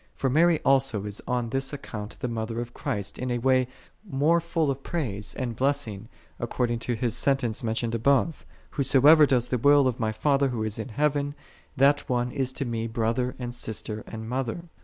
For 0.15 0.31
Mary 0.31 0.59
also 0.65 1.05
is 1.05 1.21
on 1.27 1.49
this 1.49 1.71
account 1.73 2.17
the 2.21 2.27
Mother 2.27 2.59
of 2.59 2.73
Christ 2.73 3.19
in 3.19 3.29
a 3.29 3.37
way 3.37 3.67
more 4.03 4.41
full 4.41 4.71
of 4.71 4.81
praise 4.81 5.35
and 5.35 5.55
blessing, 5.55 6.09
according 6.39 6.79
to 6.79 6.95
His 6.95 7.15
sentence 7.15 7.63
mentioned 7.63 7.93
above. 7.93 8.43
"Whosoever 8.71 9.27
doeth 9.27 9.49
the 9.51 9.59
will 9.59 9.87
of 9.87 9.99
my 9.99 10.11
Father 10.11 10.47
Who 10.47 10.63
is 10.63 10.79
in 10.79 10.89
heaven, 10.89 11.35
that 11.77 11.99
one 12.09 12.31
is 12.31 12.51
to 12.53 12.65
Me 12.65 12.87
brother, 12.87 13.35
and 13.37 13.53
sister, 13.53 14.03
and 14.07 14.27
mother." 14.27 14.61